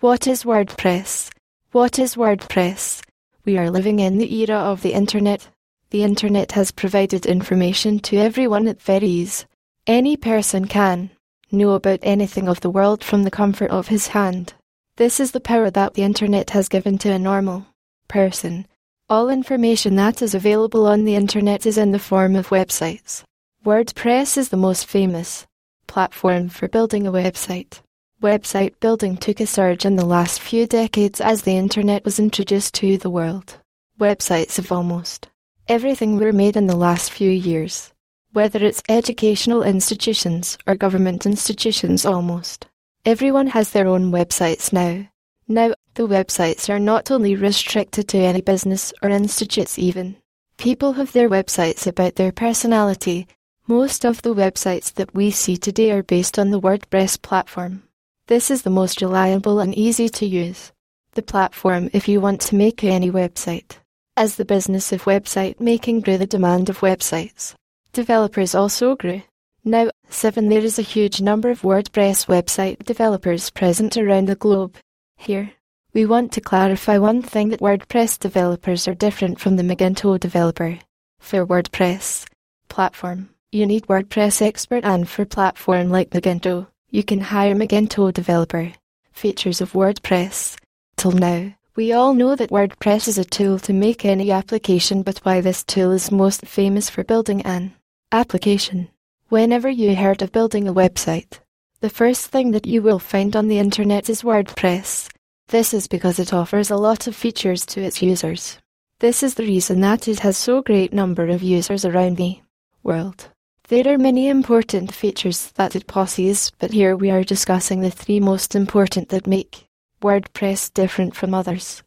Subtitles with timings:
[0.00, 1.32] What is WordPress?
[1.72, 3.02] What is WordPress?
[3.44, 5.48] We are living in the era of the internet.
[5.90, 9.44] The internet has provided information to everyone at ease.
[9.88, 11.10] Any person can
[11.50, 14.54] know about anything of the world from the comfort of his hand.
[14.94, 17.66] This is the power that the internet has given to a normal
[18.06, 18.68] person.
[19.08, 23.24] All information that is available on the internet is in the form of websites.
[23.64, 25.44] WordPress is the most famous
[25.88, 27.80] platform for building a website.
[28.22, 32.74] Website building took a surge in the last few decades as the internet was introduced
[32.74, 33.58] to the world.
[34.00, 35.28] Websites of almost
[35.68, 37.92] everything were made in the last few years.
[38.32, 42.66] Whether it's educational institutions or government institutions almost.
[43.04, 45.08] Everyone has their own websites now.
[45.46, 50.16] Now, the websites are not only restricted to any business or institutes even.
[50.56, 53.28] People have their websites about their personality.
[53.68, 57.84] Most of the websites that we see today are based on the WordPress platform.
[58.28, 60.70] This is the most reliable and easy to use.
[61.12, 63.78] The platform if you want to make any website.
[64.18, 67.54] As the business of website making grew the demand of websites.
[67.94, 69.22] Developers also grew.
[69.64, 74.76] Now, 7 There is a huge number of WordPress website developers present around the globe.
[75.16, 75.52] Here,
[75.94, 80.78] we want to clarify one thing that WordPress developers are different from the Magento developer.
[81.18, 82.26] For WordPress
[82.68, 88.72] platform, you need WordPress expert and for platform like Magento, you can hire Magento developer.
[89.12, 90.56] Features of WordPress.
[90.96, 95.18] Till now, we all know that WordPress is a tool to make any application but
[95.18, 97.74] why this tool is most famous for building an
[98.10, 98.88] application.
[99.28, 101.40] Whenever you heard of building a website,
[101.80, 105.10] the first thing that you will find on the internet is WordPress.
[105.48, 108.58] This is because it offers a lot of features to its users.
[109.00, 112.40] This is the reason that it has so great number of users around the
[112.82, 113.28] world.
[113.68, 118.18] There are many important features that it possesses, but here we are discussing the three
[118.18, 119.66] most important that make
[120.00, 121.82] WordPress different from others.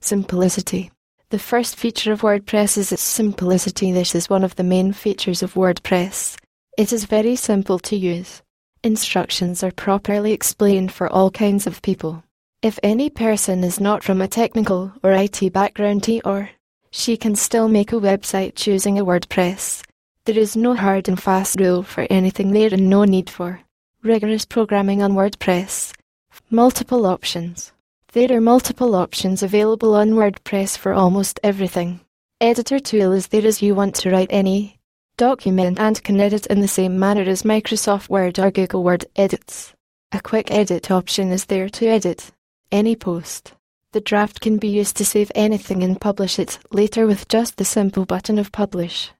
[0.00, 0.90] Simplicity.
[1.28, 3.92] The first feature of WordPress is its simplicity.
[3.92, 6.38] This is one of the main features of WordPress.
[6.78, 8.40] It is very simple to use.
[8.82, 12.24] Instructions are properly explained for all kinds of people.
[12.62, 16.48] If any person is not from a technical or IT background, he or
[16.90, 19.82] she can still make a website choosing a WordPress.
[20.26, 23.60] There is no hard and fast rule for anything there and no need for
[24.02, 25.92] rigorous programming on WordPress.
[26.50, 27.70] Multiple options.
[28.10, 32.00] There are multiple options available on WordPress for almost everything.
[32.40, 34.80] Editor tool is there as you want to write any
[35.16, 39.74] document and can edit in the same manner as Microsoft Word or Google Word edits.
[40.10, 42.32] A quick edit option is there to edit
[42.72, 43.52] any post.
[43.92, 47.64] The draft can be used to save anything and publish it later with just the
[47.64, 49.12] simple button of publish.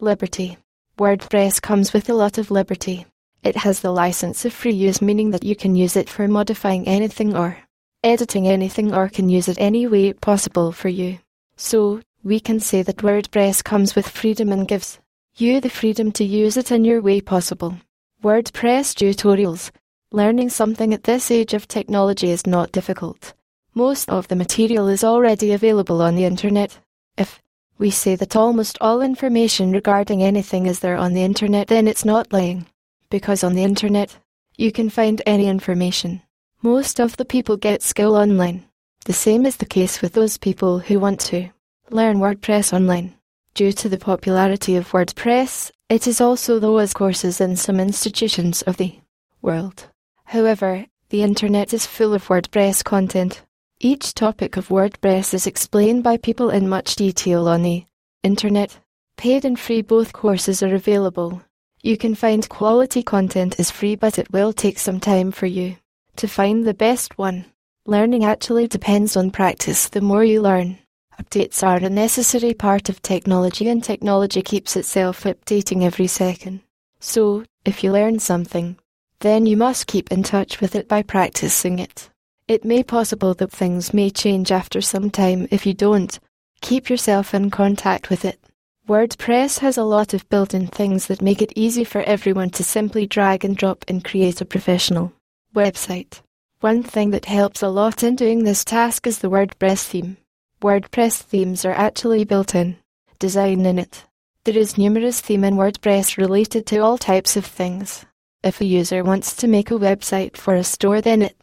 [0.00, 0.56] Liberty.
[0.98, 3.06] WordPress comes with a lot of liberty.
[3.42, 6.86] It has the license of free use meaning that you can use it for modifying
[6.86, 7.58] anything or
[8.02, 11.18] editing anything or can use it any way possible for you.
[11.56, 14.98] So, we can say that WordPress comes with freedom and gives
[15.36, 17.76] you the freedom to use it in your way possible.
[18.22, 19.70] WordPress tutorials.
[20.12, 23.32] Learning something at this age of technology is not difficult.
[23.74, 26.78] Most of the material is already available on the internet.
[27.16, 27.40] If
[27.80, 32.04] we say that almost all information regarding anything is there on the internet, then it's
[32.04, 32.66] not lying.
[33.08, 34.18] Because on the internet,
[34.56, 36.20] you can find any information.
[36.60, 38.66] Most of the people get skill online.
[39.06, 41.48] The same is the case with those people who want to
[41.88, 43.14] learn WordPress online.
[43.54, 48.76] Due to the popularity of WordPress, it is also those courses in some institutions of
[48.76, 48.94] the
[49.40, 49.86] world.
[50.24, 53.42] However, the internet is full of WordPress content.
[53.82, 57.86] Each topic of WordPress is explained by people in much detail on the
[58.22, 58.78] internet.
[59.16, 61.40] Paid and free both courses are available.
[61.82, 65.76] You can find quality content is free but it will take some time for you
[66.16, 67.46] to find the best one.
[67.86, 69.88] Learning actually depends on practice.
[69.88, 70.78] The more you learn,
[71.18, 76.60] Updates are a necessary part of technology and technology keeps itself updating every second.
[76.98, 78.76] So, if you learn something,
[79.20, 82.09] then you must keep in touch with it by practicing it.
[82.50, 86.18] It may possible that things may change after some time if you don't.
[86.60, 88.40] Keep yourself in contact with it.
[88.88, 93.06] WordPress has a lot of built-in things that make it easy for everyone to simply
[93.06, 95.12] drag and drop and create a professional
[95.54, 96.22] website.
[96.58, 100.16] One thing that helps a lot in doing this task is the WordPress theme.
[100.60, 102.78] WordPress themes are actually built in
[103.20, 104.06] design in it.
[104.42, 108.06] There is numerous theme in WordPress related to all types of things.
[108.42, 111.36] If a user wants to make a website for a store then it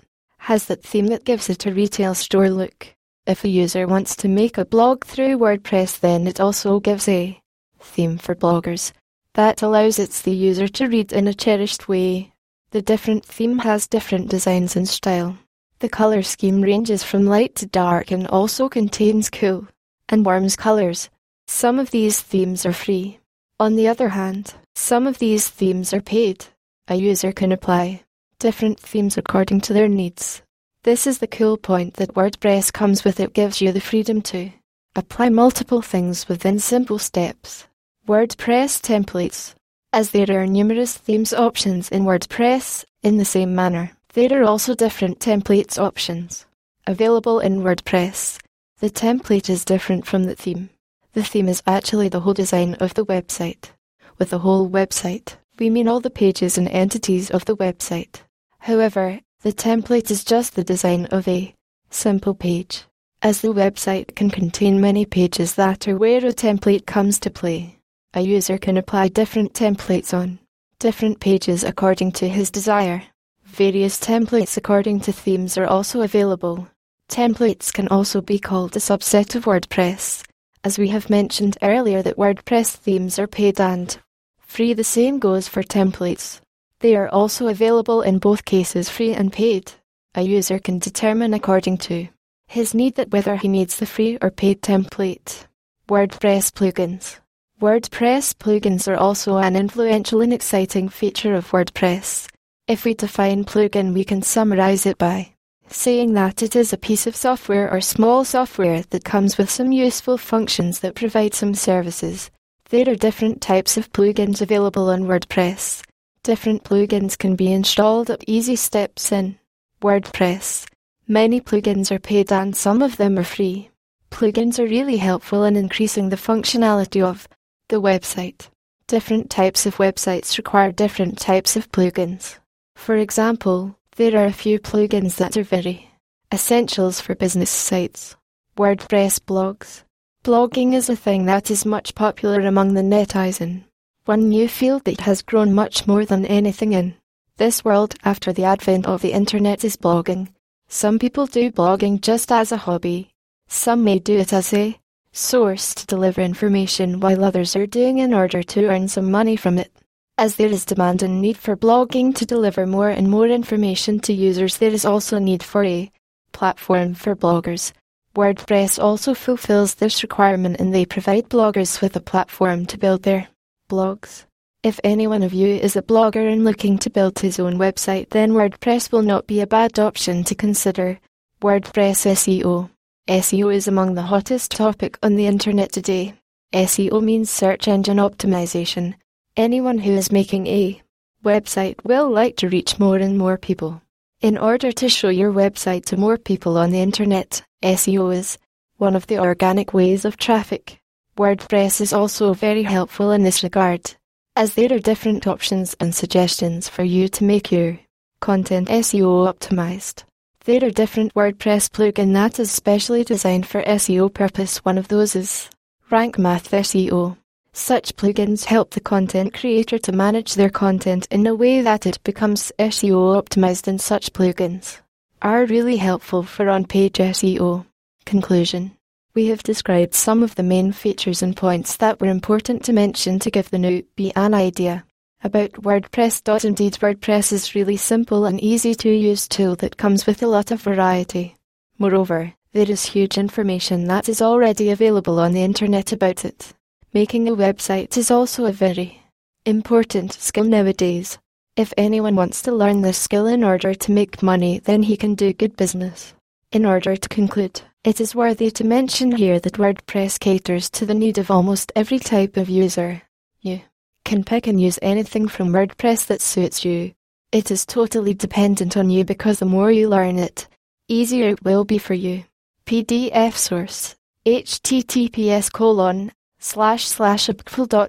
[0.48, 2.96] has that theme that gives it a retail store look.
[3.26, 7.38] If a user wants to make a blog through WordPress then it also gives a
[7.82, 8.94] theme for bloggers
[9.34, 12.32] that allows its the user to read in a cherished way.
[12.72, 15.38] The different theme has different designs and style.
[15.80, 19.68] The color scheme ranges from light to dark and also contains cool
[20.08, 21.10] and warm colors.
[21.48, 23.20] Some of these themes are free.
[23.60, 26.46] On the other hand, some of these themes are paid.
[26.88, 28.07] A user can apply
[28.40, 30.42] different themes according to their needs.
[30.84, 33.20] This is the cool point that WordPress comes with.
[33.20, 34.52] It gives you the freedom to
[34.96, 37.68] apply multiple things within simple steps.
[38.08, 39.54] WordPress templates.
[39.92, 44.76] As there are numerous themes options in WordPress, in the same manner, there are also
[44.76, 46.46] different templates options
[46.86, 48.40] available in WordPress.
[48.80, 50.70] The template is different from the theme.
[51.14, 53.72] The theme is actually the whole design of the website.
[54.18, 58.22] With the whole website, we mean all the pages and entities of the website.
[58.68, 61.54] However, the template is just the design of a
[61.90, 62.84] simple page,
[63.22, 67.78] as the website can contain many pages that are where a template comes to play.
[68.14, 70.40] A user can apply different templates on
[70.80, 73.04] different pages according to his desire.
[73.46, 76.68] Various templates according to themes are also available.
[77.08, 80.26] Templates can also be called a subset of WordPress,
[80.66, 83.98] as we have mentioned earlier that WordPress themes are paid and
[84.40, 84.74] free.
[84.74, 86.42] The same goes for templates.
[86.80, 89.72] They are also available in both cases free and paid.
[90.14, 92.08] A user can determine according to
[92.48, 95.46] his need that whether he needs the free or paid template.
[95.90, 97.20] WordPress plugins.
[97.60, 102.28] WordPress plugins are also an influential and exciting feature of WordPress.
[102.68, 105.34] If we define plugin, we can summarize it by
[105.70, 109.72] saying that it is a piece of software or small software that comes with some
[109.72, 112.30] useful functions that provide some services.
[112.70, 115.84] There are different types of plugins available on WordPress.
[116.24, 119.40] Different plugins can be installed at easy steps in
[119.82, 120.66] WordPress.
[121.08, 123.70] Many plugins are paid and some of them are free.
[124.12, 127.28] Plugins are really helpful in increasing the functionality of
[127.70, 128.50] the website.
[128.88, 132.38] Different types of websites require different types of plugins.
[132.76, 135.92] For example, there are a few plugins that are very
[136.34, 138.16] essentials for business sites.
[138.58, 139.84] WordPress blogs.
[140.24, 143.64] Blogging is a thing that is much popular among the netizen.
[144.08, 146.96] One new field that has grown much more than anything in
[147.36, 150.30] this world after the advent of the internet is blogging.
[150.70, 153.10] Some people do blogging just as a hobby.
[153.50, 154.80] Some may do it as a
[155.12, 159.58] source to deliver information while others are doing in order to earn some money from
[159.58, 159.74] it.
[160.18, 164.14] As there is demand and need for blogging to deliver more and more information to
[164.14, 165.92] users, there is also a need for a
[166.32, 167.74] platform for bloggers.
[168.16, 173.28] WordPress also fulfills this requirement and they provide bloggers with a platform to build their
[173.68, 174.26] blogs.
[174.64, 178.10] If any one of you is a blogger and looking to build his own website,
[178.10, 181.00] then WordPress will not be a bad option to consider.
[181.42, 182.70] WordPress SEO.
[183.08, 186.16] SEO is among the hottest topic on the internet today.
[186.54, 188.96] SEO means search engine optimization.
[189.38, 190.82] Anyone who is making a
[191.24, 193.82] website will like to reach more and more people.
[194.22, 198.38] In order to show your website to more people on the internet, SEO is
[198.78, 200.80] one of the organic ways of traffic.
[201.18, 203.96] WordPress is also very helpful in this regard,
[204.36, 207.80] as there are different options and suggestions for you to make your
[208.20, 210.04] content SEO optimized.
[210.46, 214.64] There are different WordPress plugin that is specially designed for SEO purpose.
[214.64, 215.50] One of those is
[215.90, 217.18] Rank Math SEO.
[217.52, 222.04] Such plugins help the content creator to manage their content in a way that it
[222.04, 224.82] becomes SEO optimized and such plugins
[225.24, 227.66] are really helpful for on-page SEO.
[228.06, 228.77] Conclusion
[229.18, 233.18] We have described some of the main features and points that were important to mention
[233.18, 234.86] to give the newbie an idea
[235.24, 236.46] about WordPress.
[236.46, 240.52] Indeed, WordPress is really simple and easy to use tool that comes with a lot
[240.52, 241.36] of variety.
[241.80, 246.54] Moreover, there is huge information that is already available on the internet about it.
[246.94, 249.02] Making a website is also a very
[249.48, 251.18] important skill nowadays.
[251.56, 255.16] If anyone wants to learn this skill in order to make money, then he can
[255.16, 256.14] do good business.
[256.52, 260.94] In order to conclude, it is worthy to mention here that WordPress caters to the
[260.94, 263.02] need of almost every type of user.
[263.42, 263.62] You
[264.04, 266.94] can pick and use anything from WordPress that suits you.
[267.32, 270.48] It is totally dependent on you because the more you learn it,
[270.88, 272.24] easier it will be for you.
[272.66, 277.30] PDF source https colon slash slash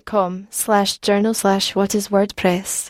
[0.05, 2.87] com slash journal slash what is WordPress